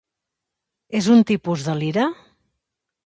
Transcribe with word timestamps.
És 0.99 1.09
un 1.15 1.21
tipus 1.33 1.67
de 1.69 1.77
lira? 1.83 2.07